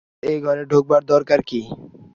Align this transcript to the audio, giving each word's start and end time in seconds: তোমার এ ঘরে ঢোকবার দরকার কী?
তোমার 0.03 0.31
এ 0.31 0.43
ঘরে 0.45 0.63
ঢোকবার 0.71 1.01
দরকার 1.13 1.39
কী? 1.49 1.61